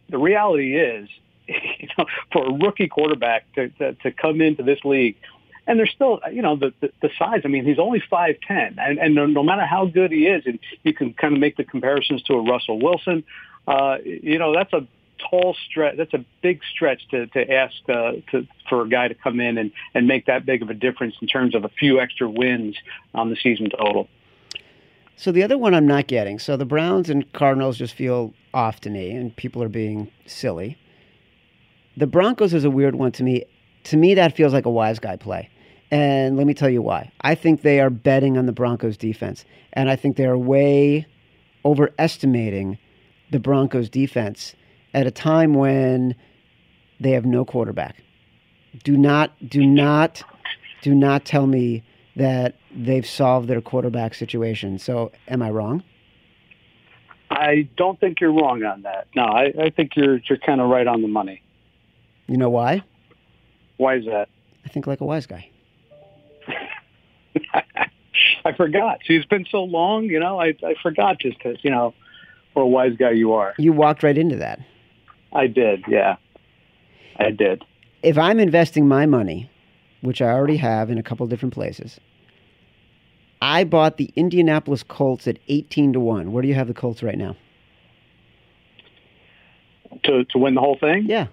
the 0.09 0.17
reality 0.17 0.75
is, 0.75 1.09
you 1.47 1.87
know, 1.97 2.05
for 2.31 2.45
a 2.45 2.53
rookie 2.53 2.87
quarterback 2.87 3.51
to, 3.53 3.69
to, 3.69 3.93
to 3.93 4.11
come 4.11 4.41
into 4.41 4.63
this 4.63 4.79
league 4.83 5.17
and 5.65 5.79
they're 5.79 5.87
still, 5.87 6.19
you 6.31 6.41
know, 6.41 6.55
the, 6.55 6.73
the, 6.81 6.91
the 7.01 7.09
size. 7.17 7.41
I 7.45 7.47
mean, 7.47 7.65
he's 7.65 7.79
only 7.79 8.01
5'10", 8.11 8.75
and, 8.77 8.99
and 8.99 9.15
no, 9.15 9.25
no 9.25 9.43
matter 9.43 9.65
how 9.65 9.85
good 9.85 10.11
he 10.11 10.27
is, 10.27 10.43
and 10.45 10.59
you 10.83 10.93
can 10.93 11.13
kind 11.13 11.33
of 11.33 11.39
make 11.39 11.55
the 11.55 11.63
comparisons 11.63 12.21
to 12.23 12.33
a 12.33 12.43
Russell 12.43 12.79
Wilson, 12.79 13.23
uh, 13.67 13.97
you 14.03 14.39
know, 14.39 14.53
that's 14.53 14.73
a 14.73 14.85
tall 15.29 15.55
stretch. 15.69 15.97
That's 15.97 16.13
a 16.13 16.23
big 16.41 16.61
stretch 16.73 17.07
to, 17.09 17.27
to 17.27 17.51
ask 17.51 17.75
uh, 17.89 18.13
to, 18.31 18.47
for 18.69 18.83
a 18.83 18.89
guy 18.89 19.07
to 19.07 19.15
come 19.15 19.39
in 19.39 19.57
and, 19.57 19.71
and 19.93 20.07
make 20.07 20.25
that 20.25 20.45
big 20.45 20.61
of 20.61 20.69
a 20.69 20.73
difference 20.73 21.15
in 21.21 21.27
terms 21.27 21.55
of 21.55 21.65
a 21.65 21.69
few 21.69 21.99
extra 21.99 22.29
wins 22.29 22.75
on 23.13 23.29
the 23.29 23.35
season 23.35 23.69
total. 23.69 24.07
So 25.15 25.31
the 25.31 25.43
other 25.43 25.57
one 25.57 25.73
I'm 25.73 25.87
not 25.87 26.07
getting. 26.07 26.39
So 26.39 26.57
the 26.57 26.65
Browns 26.65 27.09
and 27.09 27.31
Cardinals 27.33 27.77
just 27.77 27.93
feel 27.93 28.33
off 28.53 28.81
to 28.81 28.89
me, 28.89 29.11
and 29.11 29.35
people 29.35 29.61
are 29.63 29.69
being 29.69 30.11
silly. 30.25 30.77
The 31.95 32.07
Broncos 32.07 32.53
is 32.53 32.63
a 32.63 32.71
weird 32.71 32.95
one 32.95 33.11
to 33.13 33.23
me. 33.23 33.45
To 33.85 33.97
me, 33.97 34.15
that 34.15 34.35
feels 34.35 34.53
like 34.53 34.65
a 34.65 34.71
wise 34.71 34.99
guy 34.99 35.15
play. 35.15 35.49
And 35.91 36.37
let 36.37 36.47
me 36.47 36.55
tell 36.55 36.69
you 36.69 36.81
why. 36.81 37.11
I 37.21 37.35
think 37.35 37.61
they 37.61 37.79
are 37.79 37.91
betting 37.91 38.37
on 38.37 38.47
the 38.47 38.51
Broncos 38.51 38.97
defense. 38.97 39.45
And 39.73 39.89
I 39.89 39.95
think 39.95 40.17
they're 40.17 40.37
way 40.37 41.05
overestimating 41.63 42.79
the 43.29 43.39
Broncos 43.39 43.89
defense 43.89 44.55
at 44.93 45.07
a 45.07 45.11
time 45.11 45.53
when 45.53 46.15
they 46.99 47.11
have 47.11 47.25
no 47.25 47.45
quarterback. 47.45 47.97
Do 48.83 48.97
not, 48.97 49.31
do 49.47 49.65
not, 49.65 50.23
do 50.81 50.93
not 50.95 51.25
tell 51.25 51.47
me 51.47 51.83
that 52.15 52.55
they've 52.75 53.05
solved 53.05 53.47
their 53.47 53.61
quarterback 53.61 54.13
situation. 54.13 54.79
So, 54.79 55.11
am 55.27 55.41
I 55.41 55.49
wrong? 55.49 55.83
I 57.29 57.67
don't 57.77 57.99
think 57.99 58.21
you're 58.21 58.31
wrong 58.31 58.63
on 58.63 58.83
that. 58.83 59.07
No, 59.15 59.23
I, 59.23 59.53
I 59.59 59.69
think 59.71 59.95
you're 59.95 60.19
you're 60.29 60.37
kind 60.37 60.61
of 60.61 60.69
right 60.69 60.85
on 60.85 61.01
the 61.01 61.07
money. 61.07 61.41
You 62.27 62.37
know 62.37 62.49
why? 62.49 62.83
Why 63.77 63.95
is 63.95 64.05
that? 64.05 64.29
I 64.65 64.69
think 64.69 64.85
like 64.85 65.01
a 65.01 65.05
wise 65.05 65.25
guy. 65.25 65.49
I 68.45 68.51
forgot. 68.55 68.99
See, 69.07 69.15
it's 69.15 69.25
been 69.25 69.45
so 69.49 69.63
long, 69.63 70.05
you 70.05 70.19
know. 70.19 70.39
I 70.39 70.55
I 70.63 70.75
forgot 70.81 71.19
just 71.19 71.39
to, 71.41 71.55
you 71.61 71.71
know, 71.71 71.95
what 72.53 72.63
a 72.63 72.67
wise 72.67 72.95
guy 72.97 73.11
you 73.11 73.33
are. 73.33 73.55
You 73.57 73.73
walked 73.73 74.03
right 74.03 74.17
into 74.17 74.35
that. 74.37 74.59
I 75.33 75.47
did, 75.47 75.83
yeah. 75.87 76.17
I 77.17 77.31
did. 77.31 77.63
If 78.01 78.17
I'm 78.17 78.39
investing 78.39 78.87
my 78.87 79.05
money, 79.05 79.49
which 80.01 80.21
I 80.21 80.29
already 80.29 80.57
have 80.57 80.89
in 80.89 80.97
a 80.97 81.03
couple 81.03 81.25
different 81.27 81.53
places, 81.53 81.99
I 83.41 83.63
bought 83.63 83.97
the 83.97 84.11
Indianapolis 84.15 84.83
Colts 84.83 85.27
at 85.27 85.37
18 85.47 85.93
to 85.93 85.99
1. 85.99 86.31
Where 86.31 86.41
do 86.41 86.47
you 86.47 86.53
have 86.55 86.67
the 86.67 86.73
Colts 86.73 87.03
right 87.03 87.17
now? 87.17 87.35
To 90.03 90.23
to 90.25 90.37
win 90.37 90.55
the 90.55 90.61
whole 90.61 90.77
thing? 90.77 91.05
Yeah. 91.07 91.27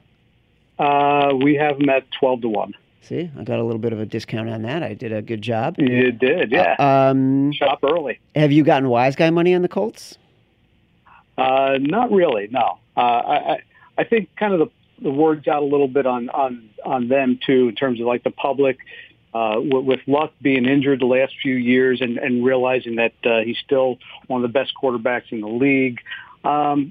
Uh, 0.79 1.35
we 1.35 1.55
have 1.55 1.79
them 1.79 1.89
at 1.89 2.05
12 2.19 2.43
to 2.43 2.49
1. 2.49 2.75
See, 3.03 3.31
I 3.39 3.45
got 3.45 3.59
a 3.59 3.63
little 3.65 3.79
bit 3.79 3.93
of 3.93 4.01
a 4.01 4.07
discount 4.07 4.49
on 4.51 4.63
that. 4.63 4.83
I 4.83 4.95
did 4.95 5.13
a 5.13 5.23
good 5.23 5.43
job. 5.43 5.77
You 5.79 6.13
did, 6.13 6.51
yeah. 6.53 6.77
Uh, 6.79 7.11
um, 7.11 7.53
Shop 7.53 7.79
early. 7.83 8.21
have 8.35 8.53
you 8.53 8.63
gotten 8.63 8.89
wise 8.89 9.17
guy 9.17 9.31
money 9.31 9.55
on 9.55 9.63
the 9.63 9.69
Colts? 9.69 10.19
Uh, 11.39 11.79
not 11.81 12.13
really, 12.13 12.49
no. 12.51 12.79
Uh, 12.97 13.01
I, 13.01 13.61
I 14.01 14.05
think 14.05 14.35
kind 14.37 14.55
of 14.55 14.61
the 14.61 14.71
the 15.03 15.11
word's 15.11 15.47
out 15.47 15.63
a 15.63 15.67
little 15.67 15.89
bit 15.89 16.07
on 16.07 16.31
on 16.31 16.71
on 16.85 17.09
them 17.09 17.39
too 17.45 17.69
in 17.69 17.75
terms 17.75 18.01
of 18.01 18.07
like 18.07 18.25
the 18.25 18.31
public. 18.31 18.79
Uh, 19.33 19.61
with, 19.61 19.85
with 19.85 20.01
Luck 20.09 20.33
being 20.43 20.65
injured 20.65 21.01
the 21.01 21.07
last 21.07 21.33
few 21.41 21.55
years 21.55 22.01
and, 22.01 22.19
and 22.19 22.45
realizing 22.45 22.97
that 22.97 23.13
uh, 23.25 23.39
he's 23.45 23.59
still 23.65 23.97
one 24.27 24.43
of 24.43 24.51
the 24.51 24.53
best 24.53 24.73
quarterbacks 24.75 25.31
in 25.31 25.41
the 25.41 25.47
league, 25.47 26.01
um, 26.43 26.91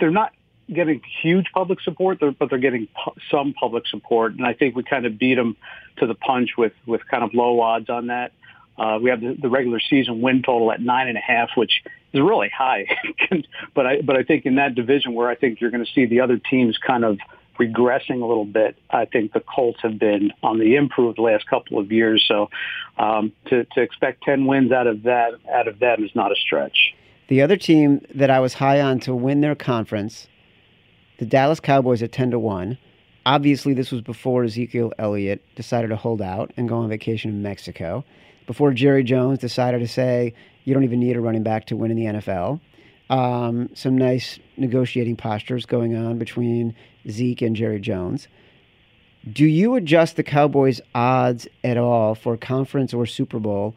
they're 0.00 0.10
not 0.10 0.32
getting 0.72 1.02
huge 1.20 1.48
public 1.52 1.82
support, 1.82 2.18
but 2.18 2.48
they're 2.48 2.58
getting 2.58 2.86
pu- 2.86 3.20
some 3.30 3.52
public 3.52 3.86
support. 3.88 4.32
And 4.32 4.46
I 4.46 4.54
think 4.54 4.74
we 4.74 4.84
kind 4.84 5.04
of 5.04 5.18
beat 5.18 5.34
them 5.34 5.54
to 5.98 6.06
the 6.06 6.14
punch 6.14 6.56
with, 6.56 6.72
with 6.86 7.06
kind 7.08 7.22
of 7.22 7.34
low 7.34 7.60
odds 7.60 7.90
on 7.90 8.06
that. 8.06 8.32
Uh, 8.78 8.98
we 9.00 9.10
have 9.10 9.20
the, 9.20 9.36
the 9.40 9.48
regular 9.48 9.80
season 9.80 10.20
win 10.20 10.42
total 10.42 10.70
at 10.72 10.80
nine 10.80 11.08
and 11.08 11.16
a 11.16 11.20
half, 11.20 11.50
which 11.56 11.82
is 12.12 12.20
really 12.20 12.50
high. 12.56 12.86
but 13.74 13.86
I 13.86 14.00
but 14.02 14.16
I 14.16 14.22
think 14.22 14.46
in 14.46 14.56
that 14.56 14.74
division 14.74 15.14
where 15.14 15.28
I 15.28 15.34
think 15.34 15.60
you're 15.60 15.70
going 15.70 15.84
to 15.84 15.92
see 15.92 16.06
the 16.06 16.20
other 16.20 16.38
teams 16.38 16.78
kind 16.78 17.04
of 17.04 17.18
regressing 17.58 18.22
a 18.22 18.26
little 18.26 18.44
bit, 18.44 18.76
I 18.90 19.06
think 19.06 19.32
the 19.32 19.40
Colts 19.40 19.78
have 19.82 19.98
been 19.98 20.30
on 20.42 20.58
the 20.58 20.76
improve 20.76 21.16
the 21.16 21.22
last 21.22 21.46
couple 21.48 21.78
of 21.78 21.90
years. 21.90 22.24
So 22.28 22.50
um, 22.98 23.32
to 23.46 23.64
to 23.64 23.80
expect 23.80 24.22
ten 24.24 24.46
wins 24.46 24.72
out 24.72 24.86
of 24.86 25.04
that 25.04 25.32
out 25.52 25.68
of 25.68 25.78
them 25.78 26.04
is 26.04 26.10
not 26.14 26.32
a 26.32 26.36
stretch. 26.36 26.94
The 27.28 27.42
other 27.42 27.56
team 27.56 28.02
that 28.14 28.30
I 28.30 28.38
was 28.38 28.54
high 28.54 28.80
on 28.80 29.00
to 29.00 29.14
win 29.14 29.40
their 29.40 29.56
conference, 29.56 30.28
the 31.18 31.26
Dallas 31.26 31.58
Cowboys 31.58 32.00
at 32.00 32.12
10 32.12 32.30
to 32.30 32.38
1. 32.38 32.78
Obviously, 33.24 33.74
this 33.74 33.90
was 33.90 34.00
before 34.00 34.44
Ezekiel 34.44 34.92
Elliott 34.96 35.42
decided 35.56 35.88
to 35.88 35.96
hold 35.96 36.22
out 36.22 36.52
and 36.56 36.68
go 36.68 36.76
on 36.76 36.88
vacation 36.88 37.32
in 37.32 37.42
Mexico 37.42 38.04
before 38.46 38.72
Jerry 38.72 39.04
Jones 39.04 39.38
decided 39.38 39.80
to 39.80 39.88
say 39.88 40.34
you 40.64 40.74
don't 40.74 40.84
even 40.84 41.00
need 41.00 41.16
a 41.16 41.20
running 41.20 41.42
back 41.42 41.66
to 41.66 41.76
win 41.76 41.90
in 41.90 41.96
the 41.96 42.20
NFL. 42.20 42.60
Um, 43.08 43.70
some 43.74 43.96
nice 43.96 44.38
negotiating 44.56 45.16
postures 45.16 45.64
going 45.66 45.96
on 45.96 46.18
between 46.18 46.74
Zeke 47.08 47.42
and 47.42 47.54
Jerry 47.54 47.80
Jones. 47.80 48.28
Do 49.30 49.44
you 49.44 49.74
adjust 49.74 50.16
the 50.16 50.22
Cowboys' 50.22 50.80
odds 50.94 51.48
at 51.64 51.76
all 51.76 52.14
for 52.14 52.36
conference 52.36 52.94
or 52.94 53.06
Super 53.06 53.38
Bowl 53.38 53.74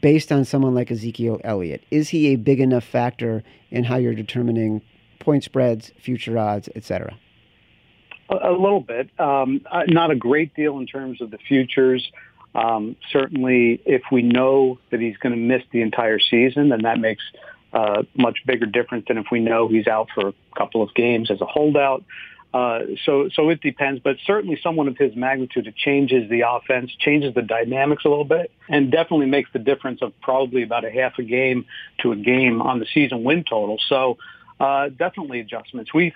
based 0.00 0.30
on 0.30 0.44
someone 0.44 0.74
like 0.74 0.90
Ezekiel 0.90 1.40
Elliott? 1.44 1.82
Is 1.90 2.08
he 2.08 2.28
a 2.28 2.36
big 2.36 2.60
enough 2.60 2.84
factor 2.84 3.42
in 3.70 3.84
how 3.84 3.96
you're 3.96 4.14
determining 4.14 4.82
point 5.18 5.42
spreads, 5.44 5.92
future 5.98 6.38
odds, 6.38 6.68
etc.? 6.76 7.16
A, 8.28 8.50
a 8.50 8.52
little 8.52 8.80
bit. 8.80 9.08
Um, 9.18 9.62
not 9.88 10.10
a 10.10 10.16
great 10.16 10.54
deal 10.54 10.78
in 10.78 10.86
terms 10.86 11.20
of 11.20 11.30
the 11.30 11.38
futures. 11.38 12.10
Um, 12.54 12.96
certainly, 13.10 13.80
if 13.84 14.02
we 14.12 14.22
know 14.22 14.78
that 14.90 15.00
he's 15.00 15.16
going 15.16 15.34
to 15.34 15.40
miss 15.40 15.62
the 15.72 15.82
entire 15.82 16.20
season, 16.20 16.68
then 16.68 16.82
that 16.82 16.98
makes 16.98 17.22
uh, 17.72 18.02
much 18.16 18.38
bigger 18.46 18.66
difference 18.66 19.06
than 19.08 19.18
if 19.18 19.26
we 19.32 19.40
know 19.40 19.66
he's 19.68 19.88
out 19.88 20.08
for 20.14 20.28
a 20.28 20.34
couple 20.56 20.82
of 20.82 20.94
games 20.94 21.30
as 21.30 21.40
a 21.40 21.46
holdout. 21.46 22.04
Uh, 22.54 22.82
so, 23.04 23.28
so 23.34 23.48
it 23.48 23.60
depends, 23.60 24.00
but 24.04 24.16
certainly 24.24 24.56
someone 24.62 24.86
of 24.86 24.96
his 24.96 25.16
magnitude, 25.16 25.66
it 25.66 25.74
changes 25.74 26.30
the 26.30 26.42
offense, 26.48 26.92
changes 27.00 27.34
the 27.34 27.42
dynamics 27.42 28.04
a 28.04 28.08
little 28.08 28.24
bit, 28.24 28.52
and 28.68 28.92
definitely 28.92 29.26
makes 29.26 29.50
the 29.52 29.58
difference 29.58 30.00
of 30.02 30.12
probably 30.20 30.62
about 30.62 30.84
a 30.84 30.90
half 30.90 31.18
a 31.18 31.24
game 31.24 31.66
to 31.98 32.12
a 32.12 32.16
game 32.16 32.62
on 32.62 32.78
the 32.78 32.86
season 32.94 33.24
win 33.24 33.42
total. 33.42 33.78
So, 33.88 34.18
uh, 34.60 34.90
definitely 34.90 35.40
adjustments. 35.40 35.92
We've 35.92 36.14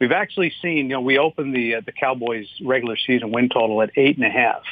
we've 0.00 0.10
actually 0.10 0.52
seen, 0.60 0.88
you 0.88 0.94
know, 0.94 1.00
we 1.00 1.18
opened 1.18 1.54
the 1.54 1.76
uh, 1.76 1.80
the 1.86 1.92
Cowboys 1.92 2.48
regular 2.64 2.96
season 2.96 3.30
win 3.30 3.48
total 3.48 3.80
at 3.80 3.90
eight 3.94 4.16
and 4.16 4.26
a 4.26 4.30
half 4.30 4.64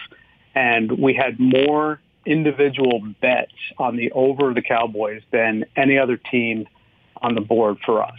and 0.55 0.91
we 0.99 1.15
had 1.15 1.39
more 1.39 2.01
individual 2.27 3.01
bets 3.21 3.53
on 3.79 3.97
the 3.97 4.11
over 4.13 4.49
of 4.49 4.55
the 4.55 4.63
Cowboys 4.63 5.23
than 5.31 5.65
any 5.77 5.99
other 5.99 6.17
team 6.17 6.67
on 7.21 7.35
the 7.35 7.41
board 7.41 7.79
for 7.85 8.03
us. 8.03 8.19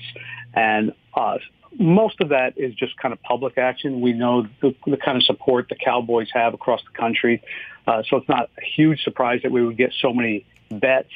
And 0.53 0.93
uh, 1.15 1.37
most 1.77 2.21
of 2.21 2.29
that 2.29 2.57
is 2.57 2.73
just 2.75 2.97
kind 2.97 3.13
of 3.13 3.21
public 3.21 3.57
action. 3.57 4.01
We 4.01 4.13
know 4.13 4.47
the, 4.61 4.75
the 4.85 4.97
kind 4.97 5.17
of 5.17 5.23
support 5.23 5.67
the 5.69 5.75
Cowboys 5.75 6.29
have 6.33 6.53
across 6.53 6.81
the 6.83 6.97
country. 6.97 7.41
Uh, 7.87 8.03
so 8.09 8.17
it's 8.17 8.29
not 8.29 8.49
a 8.57 8.65
huge 8.65 9.03
surprise 9.03 9.41
that 9.43 9.51
we 9.51 9.65
would 9.65 9.77
get 9.77 9.93
so 10.01 10.13
many 10.13 10.45
bets. 10.71 11.11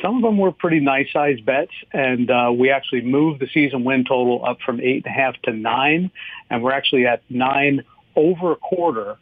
Some 0.00 0.16
of 0.16 0.22
them 0.22 0.38
were 0.38 0.52
pretty 0.52 0.80
nice 0.80 1.12
sized 1.12 1.44
bets, 1.44 1.72
and 1.92 2.30
uh, 2.30 2.50
we 2.54 2.70
actually 2.70 3.02
moved 3.02 3.40
the 3.40 3.48
season 3.52 3.84
win 3.84 4.04
total 4.04 4.44
up 4.44 4.58
from 4.64 4.80
eight 4.80 5.04
and 5.04 5.06
a 5.06 5.10
half 5.10 5.40
to 5.42 5.52
nine, 5.52 6.10
and 6.48 6.62
we're 6.62 6.72
actually 6.72 7.06
at 7.06 7.22
nine 7.28 7.84
over 8.16 8.52
a 8.52 8.56
quarter 8.56 9.18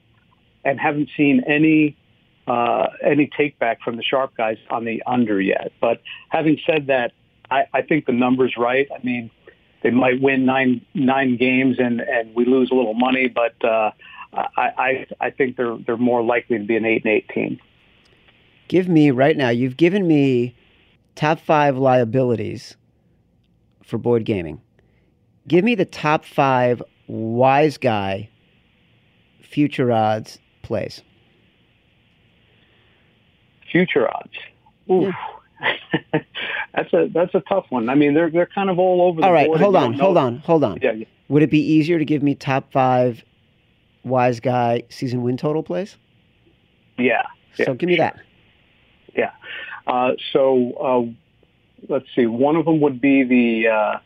and 0.65 0.79
haven't 0.79 1.11
seen 1.17 1.43
any 1.47 1.97
uh, 2.47 2.89
any 3.03 3.31
take 3.37 3.59
back 3.59 3.81
from 3.83 3.97
the 3.97 4.03
sharp 4.03 4.37
guys 4.37 4.59
on 4.71 4.85
the 4.85 5.03
under 5.07 5.41
yet. 5.41 5.73
But 5.81 6.03
having 6.31 6.59
said 6.67 6.89
that, 6.89 7.13
I, 7.51 7.65
I 7.73 7.83
think 7.83 8.07
the 8.07 8.13
number's 8.13 8.57
right. 8.57 8.89
I 8.93 9.01
mean, 9.05 9.31
they 9.83 9.91
might 9.91 10.21
win 10.21 10.45
nine 10.45 10.85
nine 10.95 11.37
games 11.37 11.77
and 11.79 12.01
and 12.01 12.35
we 12.35 12.45
lose 12.45 12.71
a 12.71 12.75
little 12.75 12.95
money, 12.95 13.29
but 13.29 13.55
uh, 13.65 13.91
I, 14.33 14.47
I 14.57 15.07
I 15.21 15.31
think 15.31 15.57
they're 15.57 15.77
they're 15.87 15.97
more 15.97 16.23
likely 16.23 16.59
to 16.59 16.65
be 16.65 16.77
an 16.77 16.85
eight 16.85 17.05
and 17.05 17.15
eight 17.15 17.29
team. 17.29 17.59
Give 18.69 18.89
me 18.89 19.11
right 19.11 19.37
now. 19.37 19.49
You've 19.49 19.77
given 19.77 20.07
me 20.07 20.55
top 21.15 21.41
five 21.41 21.77
liabilities 21.77 22.77
for 23.83 23.99
Boyd 23.99 24.25
Gaming. 24.25 24.61
Give 25.49 25.65
me 25.65 25.75
the 25.75 25.85
top 25.85 26.25
five 26.25 26.83
wise 27.09 27.77
guy 27.77 28.29
future 29.43 29.91
odds 29.91 30.39
plays? 30.71 31.03
Future 33.73 34.09
odds. 34.09 34.37
Oof. 34.89 35.13
Yeah. 35.63 35.73
that's 36.75 36.93
a 36.93 37.09
that's 37.13 37.35
a 37.35 37.41
tough 37.41 37.67
one. 37.71 37.89
I 37.89 37.97
mean, 37.97 38.15
they're 38.15 38.31
they're 38.31 38.47
kind 38.47 38.71
of 38.71 38.79
all 38.79 39.03
over. 39.03 39.23
All 39.25 39.33
right, 39.33 39.51
hold 39.53 39.75
on, 39.75 39.95
hold 39.95 40.17
on, 40.17 40.39
hold 40.39 40.63
on. 40.63 40.79
Yeah, 40.81 40.93
yeah. 40.93 41.07
Would 41.29 41.43
it 41.43 41.51
be 41.51 41.61
easier 41.61 41.99
to 41.99 42.05
give 42.05 42.23
me 42.23 42.37
top 42.37 42.71
five 42.73 43.25
wise 44.05 44.39
guy 44.39 44.85
season 44.89 45.23
win 45.23 45.37
total 45.37 45.65
plays? 45.65 45.97
Yeah. 46.99 47.25
So 47.57 47.75
give 47.75 47.89
me 47.89 47.97
sure. 47.97 48.05
that. 48.05 48.21
Yeah. 49.17 49.33
Uh, 49.89 50.13
so 50.33 50.73
uh, 50.73 51.93
let's 51.93 52.07
see. 52.15 52.27
One 52.27 52.55
of 52.55 52.65
them 52.65 52.81
would 52.81 53.01
be 53.01 53.25
the 53.25 53.69
uh, 53.69 53.99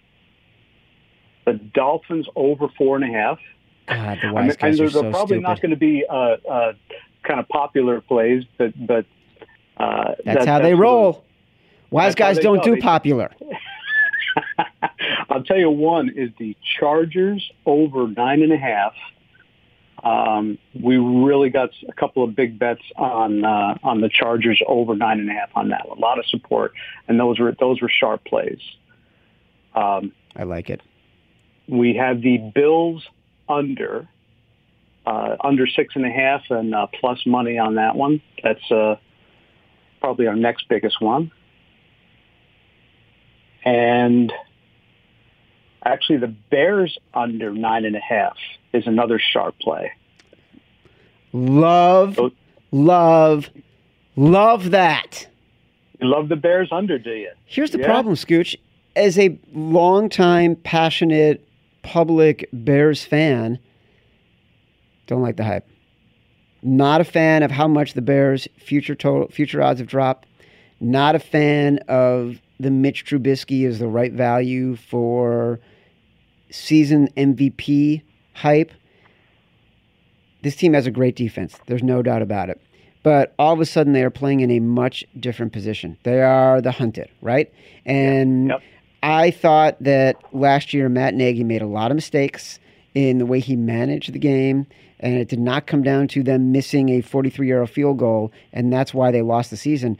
the 1.44 1.52
Dolphins 1.52 2.26
over 2.34 2.68
four 2.76 2.96
and 2.96 3.04
a 3.04 3.16
half. 3.16 3.38
God, 3.88 4.18
the 4.22 4.28
I 4.28 4.32
wise 4.32 4.42
mean, 4.42 4.50
and 4.50 4.58
guys 4.58 4.78
they're, 4.78 4.86
are 4.86 4.90
so 4.90 5.02
they're 5.02 5.10
probably 5.10 5.36
stupid. 5.36 5.42
not 5.42 5.60
going 5.60 5.70
to 5.70 5.76
be 5.76 6.04
uh, 6.08 6.14
uh, 6.14 6.72
kind 7.22 7.40
of 7.40 7.48
popular 7.48 8.00
plays, 8.00 8.44
but 8.58 8.72
but 8.86 9.06
uh, 9.76 10.14
That's 10.24 10.38
that- 10.40 10.48
how 10.48 10.58
they 10.60 10.72
really- 10.74 10.80
roll. 10.82 11.24
Wise 11.90 12.14
guys 12.16 12.38
don't 12.40 12.62
do 12.64 12.76
popular. 12.78 13.30
I'll 15.30 15.42
tell 15.44 15.58
you 15.58 15.70
one 15.70 16.08
is 16.10 16.30
the 16.38 16.56
Chargers 16.78 17.50
over 17.66 18.08
nine 18.08 18.42
and 18.42 18.52
a 18.52 18.56
half. 18.56 18.94
Um, 20.02 20.58
we 20.80 20.96
really 20.98 21.50
got 21.50 21.70
a 21.88 21.92
couple 21.92 22.24
of 22.24 22.34
big 22.34 22.58
bets 22.58 22.82
on 22.96 23.44
uh, 23.44 23.78
on 23.82 24.00
the 24.00 24.08
Chargers 24.08 24.60
over 24.66 24.94
nine 24.96 25.20
and 25.20 25.30
a 25.30 25.32
half 25.32 25.50
on 25.54 25.68
that. 25.68 25.86
A 25.86 25.94
lot 25.94 26.18
of 26.18 26.26
support, 26.26 26.72
and 27.08 27.18
those 27.18 27.38
were 27.38 27.54
those 27.58 27.80
were 27.80 27.88
sharp 27.88 28.24
plays. 28.24 28.58
Um, 29.74 30.12
I 30.36 30.42
like 30.42 30.68
it. 30.70 30.82
we 31.68 31.94
have 31.94 32.20
the 32.22 32.38
Bills 32.38 33.06
under 33.48 34.08
uh, 35.06 35.36
under 35.42 35.66
six 35.66 35.94
and 35.96 36.06
a 36.06 36.10
half 36.10 36.42
and 36.50 36.74
uh, 36.74 36.86
plus 36.98 37.24
money 37.26 37.58
on 37.58 37.74
that 37.74 37.94
one. 37.94 38.22
That's 38.42 38.70
uh, 38.70 38.96
probably 40.00 40.26
our 40.26 40.36
next 40.36 40.68
biggest 40.68 41.00
one. 41.00 41.30
And 43.64 44.32
actually, 45.84 46.18
the 46.18 46.34
Bears 46.50 46.96
under 47.12 47.52
nine 47.52 47.84
and 47.84 47.96
a 47.96 48.00
half 48.00 48.36
is 48.72 48.86
another 48.86 49.18
sharp 49.18 49.58
play. 49.58 49.92
Love, 51.32 52.18
love, 52.70 53.50
love 54.16 54.70
that. 54.70 55.26
You 56.00 56.08
love 56.08 56.28
the 56.28 56.36
Bears 56.36 56.68
under, 56.70 56.98
do 56.98 57.10
you? 57.10 57.30
Here's 57.46 57.70
the 57.70 57.78
Yeah. 57.78 57.86
problem, 57.86 58.14
Scooch. 58.14 58.56
As 58.96 59.18
a 59.18 59.36
longtime, 59.52 60.56
passionate, 60.56 61.46
public 61.84 62.48
Bears 62.52 63.04
fan, 63.04 63.60
don't 65.06 65.22
like 65.22 65.36
the 65.36 65.44
hype. 65.44 65.68
Not 66.62 67.00
a 67.00 67.04
fan 67.04 67.42
of 67.42 67.50
how 67.50 67.68
much 67.68 67.92
the 67.92 68.02
Bears' 68.02 68.48
future 68.58 68.94
total 68.94 69.28
future 69.28 69.62
odds 69.62 69.78
have 69.78 69.86
dropped. 69.86 70.26
Not 70.80 71.14
a 71.14 71.18
fan 71.18 71.78
of 71.88 72.40
the 72.58 72.70
Mitch 72.70 73.04
Trubisky 73.04 73.64
is 73.64 73.78
the 73.78 73.86
right 73.86 74.12
value 74.12 74.74
for 74.76 75.60
season 76.50 77.08
MVP 77.16 78.02
hype. 78.32 78.72
This 80.42 80.56
team 80.56 80.72
has 80.74 80.86
a 80.86 80.90
great 80.90 81.16
defense. 81.16 81.56
There's 81.66 81.82
no 81.82 82.02
doubt 82.02 82.22
about 82.22 82.48
it. 82.48 82.60
But 83.02 83.34
all 83.38 83.52
of 83.52 83.60
a 83.60 83.66
sudden, 83.66 83.92
they 83.92 84.02
are 84.02 84.10
playing 84.10 84.40
in 84.40 84.50
a 84.50 84.60
much 84.60 85.04
different 85.20 85.52
position. 85.52 85.98
They 86.04 86.22
are 86.22 86.62
the 86.62 86.72
hunted, 86.72 87.10
right? 87.20 87.52
And 87.84 88.48
Yep. 88.48 88.62
I 89.04 89.32
thought 89.32 89.76
that 89.80 90.16
last 90.32 90.72
year 90.72 90.88
Matt 90.88 91.12
Nagy 91.12 91.44
made 91.44 91.60
a 91.60 91.66
lot 91.66 91.90
of 91.90 91.94
mistakes 91.94 92.58
in 92.94 93.18
the 93.18 93.26
way 93.26 93.38
he 93.38 93.54
managed 93.54 94.10
the 94.14 94.18
game, 94.18 94.66
and 94.98 95.16
it 95.16 95.28
did 95.28 95.40
not 95.40 95.66
come 95.66 95.82
down 95.82 96.08
to 96.08 96.22
them 96.22 96.52
missing 96.52 96.88
a 96.88 97.02
43 97.02 97.46
yard 97.46 97.68
field 97.68 97.98
goal, 97.98 98.32
and 98.54 98.72
that's 98.72 98.94
why 98.94 99.10
they 99.10 99.20
lost 99.20 99.50
the 99.50 99.58
season. 99.58 99.98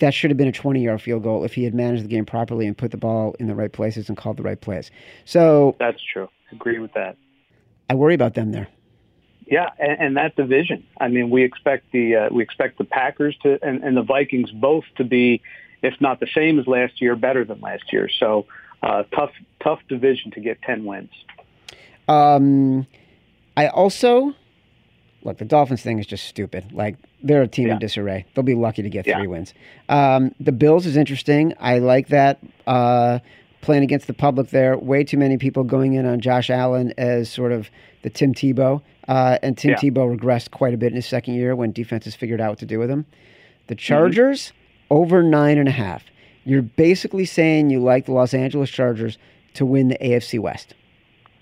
That 0.00 0.12
should 0.12 0.30
have 0.30 0.36
been 0.36 0.48
a 0.48 0.52
20 0.52 0.82
yard 0.82 1.00
field 1.00 1.22
goal 1.22 1.44
if 1.44 1.54
he 1.54 1.64
had 1.64 1.72
managed 1.72 2.04
the 2.04 2.08
game 2.08 2.26
properly 2.26 2.66
and 2.66 2.76
put 2.76 2.90
the 2.90 2.98
ball 2.98 3.34
in 3.40 3.46
the 3.46 3.54
right 3.54 3.72
places 3.72 4.10
and 4.10 4.18
called 4.18 4.36
the 4.36 4.42
right 4.42 4.60
plays. 4.60 4.90
So 5.24 5.74
That's 5.78 6.02
true. 6.04 6.28
Agree 6.52 6.78
with 6.78 6.92
that. 6.92 7.16
I 7.88 7.94
worry 7.94 8.14
about 8.14 8.34
them 8.34 8.52
there. 8.52 8.68
Yeah, 9.46 9.70
and, 9.78 9.98
and 9.98 10.16
that 10.18 10.36
division. 10.36 10.84
I 11.00 11.08
mean, 11.08 11.30
we 11.30 11.42
expect 11.42 11.90
the 11.92 12.16
uh, 12.16 12.28
we 12.30 12.42
expect 12.42 12.76
the 12.76 12.84
Packers 12.84 13.34
to 13.44 13.58
and, 13.66 13.82
and 13.82 13.96
the 13.96 14.02
Vikings 14.02 14.50
both 14.50 14.84
to 14.96 15.04
be, 15.04 15.40
if 15.82 15.94
not 16.00 16.20
the 16.20 16.28
same 16.34 16.58
as 16.58 16.66
last 16.66 17.00
year, 17.00 17.16
better 17.16 17.44
than 17.44 17.60
last 17.60 17.92
year. 17.92 18.08
So 18.20 18.46
uh, 18.82 19.04
tough 19.14 19.30
tough 19.62 19.80
division 19.88 20.30
to 20.32 20.40
get 20.40 20.60
ten 20.62 20.84
wins. 20.84 21.10
Um, 22.08 22.86
I 23.56 23.68
also 23.68 24.34
look 25.22 25.38
the 25.38 25.44
Dolphins 25.44 25.82
thing 25.82 25.98
is 25.98 26.06
just 26.06 26.26
stupid. 26.26 26.72
Like 26.72 26.96
they're 27.22 27.42
a 27.42 27.48
team 27.48 27.70
in 27.70 27.78
disarray. 27.78 28.24
They'll 28.34 28.44
be 28.44 28.54
lucky 28.54 28.82
to 28.82 28.90
get 28.90 29.06
Yeah. 29.06 29.18
three 29.18 29.26
wins. 29.26 29.54
Um, 29.88 30.34
the 30.38 30.52
Bills 30.52 30.86
is 30.86 30.96
interesting. 30.96 31.54
I 31.58 31.78
like 31.78 32.08
that 32.08 32.38
uh, 32.66 33.18
playing 33.62 33.82
against 33.82 34.06
the 34.06 34.14
public 34.14 34.50
there. 34.50 34.76
Way 34.78 35.02
too 35.02 35.16
many 35.16 35.36
people 35.38 35.64
going 35.64 35.94
in 35.94 36.06
on 36.06 36.20
Josh 36.20 36.50
Allen 36.50 36.92
as 36.96 37.28
sort 37.30 37.50
of 37.52 37.68
the 38.02 38.10
Tim 38.10 38.34
Tebow, 38.34 38.82
uh, 39.08 39.38
and 39.42 39.58
Tim 39.58 39.70
Yeah. 39.72 39.76
Tebow 39.78 40.16
regressed 40.16 40.52
quite 40.52 40.74
a 40.74 40.76
bit 40.76 40.88
in 40.92 40.96
his 40.96 41.06
second 41.06 41.34
year 41.34 41.56
when 41.56 41.72
defenses 41.72 42.14
figured 42.14 42.40
out 42.40 42.50
what 42.50 42.58
to 42.60 42.66
do 42.66 42.78
with 42.78 42.90
him. 42.90 43.04
The 43.66 43.74
Mm-hmm. 43.74 44.56
Over 44.90 45.22
nine 45.22 45.58
and 45.58 45.68
a 45.68 45.72
half. 45.72 46.04
You're 46.44 46.62
basically 46.62 47.24
saying 47.24 47.70
you 47.70 47.80
like 47.80 48.06
the 48.06 48.12
Los 48.12 48.32
Angeles 48.32 48.70
Chargers 48.70 49.18
to 49.54 49.66
win 49.66 49.88
the 49.88 49.98
AFC 49.98 50.38
West. 50.38 50.74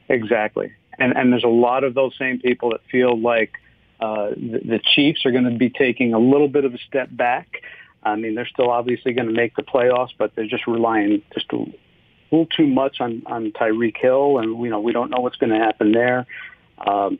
Exactly, 0.08 0.72
and 0.98 1.16
and 1.16 1.32
there's 1.32 1.44
a 1.44 1.48
lot 1.48 1.84
of 1.84 1.94
those 1.94 2.14
same 2.18 2.40
people 2.40 2.70
that 2.70 2.80
feel 2.90 3.20
like 3.20 3.52
uh, 4.00 4.30
the, 4.30 4.60
the 4.64 4.80
Chiefs 4.94 5.24
are 5.26 5.30
going 5.30 5.44
to 5.44 5.56
be 5.56 5.70
taking 5.70 6.14
a 6.14 6.18
little 6.18 6.48
bit 6.48 6.64
of 6.64 6.74
a 6.74 6.78
step 6.78 7.08
back. 7.10 7.62
I 8.02 8.16
mean, 8.16 8.34
they're 8.34 8.48
still 8.48 8.70
obviously 8.70 9.12
going 9.12 9.28
to 9.28 9.34
make 9.34 9.56
the 9.56 9.62
playoffs, 9.62 10.10
but 10.16 10.34
they're 10.34 10.46
just 10.46 10.66
relying 10.66 11.22
just 11.32 11.52
a 11.52 11.66
little 12.30 12.46
too 12.46 12.66
much 12.66 13.00
on 13.00 13.22
on 13.26 13.52
Tyreek 13.52 13.96
Hill, 13.96 14.38
and 14.38 14.60
you 14.62 14.70
know 14.70 14.80
we 14.80 14.92
don't 14.92 15.10
know 15.10 15.20
what's 15.20 15.36
going 15.36 15.50
to 15.50 15.58
happen 15.58 15.92
there. 15.92 16.26
Um, 16.78 17.18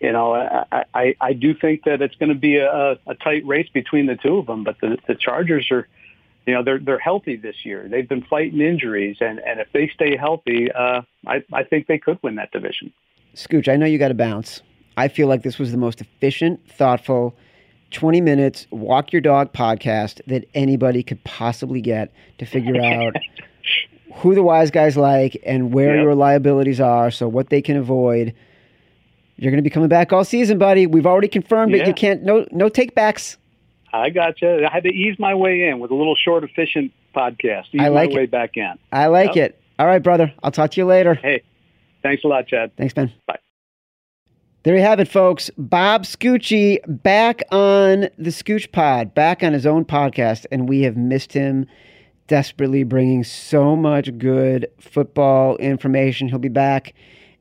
you 0.00 0.12
know, 0.12 0.34
I, 0.34 0.84
I, 0.94 1.14
I 1.20 1.32
do 1.34 1.54
think 1.54 1.84
that 1.84 2.00
it's 2.00 2.14
going 2.16 2.30
to 2.30 2.34
be 2.34 2.56
a, 2.56 2.98
a 3.06 3.14
tight 3.22 3.46
race 3.46 3.68
between 3.72 4.06
the 4.06 4.16
two 4.16 4.38
of 4.38 4.46
them, 4.46 4.64
but 4.64 4.76
the, 4.80 4.96
the 5.06 5.14
Chargers 5.14 5.70
are, 5.70 5.86
you 6.46 6.54
know, 6.54 6.64
they're 6.64 6.78
they're 6.78 6.98
healthy 6.98 7.36
this 7.36 7.64
year. 7.64 7.86
They've 7.88 8.08
been 8.08 8.22
fighting 8.22 8.60
injuries, 8.60 9.18
and, 9.20 9.38
and 9.40 9.60
if 9.60 9.68
they 9.72 9.90
stay 9.94 10.16
healthy, 10.16 10.72
uh, 10.72 11.02
I 11.26 11.44
I 11.52 11.64
think 11.64 11.86
they 11.86 11.98
could 11.98 12.18
win 12.22 12.36
that 12.36 12.50
division. 12.50 12.92
Scooch, 13.34 13.68
I 13.68 13.76
know 13.76 13.86
you 13.86 13.98
got 13.98 14.08
to 14.08 14.14
bounce. 14.14 14.62
I 14.96 15.08
feel 15.08 15.28
like 15.28 15.42
this 15.42 15.58
was 15.58 15.70
the 15.70 15.78
most 15.78 16.00
efficient, 16.00 16.66
thoughtful, 16.68 17.36
20 17.92 18.20
minutes 18.20 18.66
walk 18.70 19.12
your 19.12 19.20
dog 19.20 19.52
podcast 19.52 20.20
that 20.26 20.48
anybody 20.54 21.02
could 21.02 21.22
possibly 21.24 21.80
get 21.80 22.12
to 22.38 22.46
figure 22.46 22.80
out 22.82 23.16
who 24.14 24.34
the 24.34 24.42
wise 24.42 24.70
guys 24.70 24.96
like 24.96 25.40
and 25.44 25.72
where 25.72 25.94
Yep. 25.94 26.02
your 26.02 26.14
liabilities 26.14 26.80
are, 26.80 27.10
so 27.10 27.28
what 27.28 27.50
they 27.50 27.62
can 27.62 27.76
avoid. 27.76 28.34
You're 29.40 29.50
going 29.50 29.58
to 29.58 29.62
be 29.62 29.70
coming 29.70 29.88
back 29.88 30.12
all 30.12 30.22
season, 30.22 30.58
buddy. 30.58 30.86
We've 30.86 31.06
already 31.06 31.28
confirmed 31.28 31.74
it. 31.74 31.86
You 31.86 31.94
can't 31.94 32.22
no 32.22 32.46
no 32.50 32.68
take 32.68 32.94
backs. 32.94 33.38
I 33.90 34.10
got 34.10 34.42
you. 34.42 34.66
I 34.66 34.70
had 34.70 34.82
to 34.82 34.90
ease 34.90 35.18
my 35.18 35.34
way 35.34 35.62
in 35.68 35.78
with 35.80 35.90
a 35.90 35.94
little 35.94 36.14
short, 36.14 36.44
efficient 36.44 36.92
podcast. 37.16 37.64
Ease 37.72 37.80
I 37.80 37.88
like 37.88 38.10
my 38.10 38.16
it. 38.16 38.18
way 38.18 38.26
back 38.26 38.56
in. 38.58 38.74
I 38.92 39.06
like 39.06 39.34
Yep. 39.34 39.50
it. 39.52 39.60
All 39.78 39.86
right, 39.86 40.02
brother. 40.02 40.30
I'll 40.42 40.50
talk 40.50 40.72
to 40.72 40.80
you 40.80 40.84
later. 40.84 41.14
Hey, 41.14 41.42
thanks 42.02 42.22
a 42.22 42.28
lot, 42.28 42.46
Chad. 42.48 42.70
Thanks, 42.76 42.92
Ben. 42.92 43.10
Bye. 43.26 43.38
There 44.62 44.76
you 44.76 44.82
have 44.82 45.00
it, 45.00 45.08
folks. 45.08 45.50
Bob 45.56 46.02
Scucci 46.02 46.78
back 46.86 47.42
on 47.50 48.10
the 48.18 48.28
Scooch 48.28 48.70
Pod, 48.72 49.14
back 49.14 49.42
on 49.42 49.54
his 49.54 49.64
own 49.64 49.86
podcast, 49.86 50.44
and 50.52 50.68
we 50.68 50.82
have 50.82 50.98
missed 50.98 51.32
him 51.32 51.66
desperately, 52.26 52.84
bringing 52.84 53.24
so 53.24 53.74
much 53.74 54.18
good 54.18 54.68
football 54.78 55.56
information. 55.56 56.28
He'll 56.28 56.38
be 56.38 56.48
back 56.50 56.92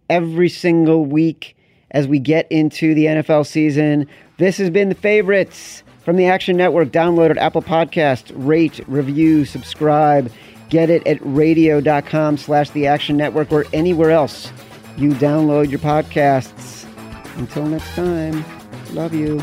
every 0.09 0.47
single 0.47 1.03
week 1.05 1.57
as 1.91 2.07
we 2.07 2.19
get 2.19 2.47
into 2.51 2.93
the 2.93 3.05
NFL 3.05 3.45
season. 3.45 4.07
This 4.37 4.57
has 4.57 4.69
been 4.69 4.89
the 4.89 4.95
favorites 4.95 5.83
from 6.03 6.15
the 6.15 6.25
Action 6.25 6.57
Network. 6.57 6.89
Download 6.89 7.29
it, 7.29 7.37
Apple 7.37 7.61
Podcast, 7.61 8.31
rate, 8.33 8.79
review, 8.87 9.45
subscribe. 9.45 10.31
Get 10.69 10.89
it 10.89 11.05
at 11.07 11.17
radio.com 11.21 12.37
slash 12.37 12.69
the 12.71 12.87
Action 12.87 13.17
Network 13.17 13.51
or 13.51 13.65
anywhere 13.73 14.11
else 14.11 14.51
you 14.99 15.11
download 15.11 15.69
your 15.69 15.79
podcasts. 15.79 16.85
Until 17.37 17.65
next 17.65 17.95
time, 17.95 18.43
love 18.93 19.13
you. 19.13 19.41